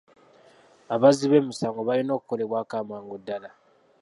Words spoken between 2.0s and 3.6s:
okukolebwako amangu ddaala.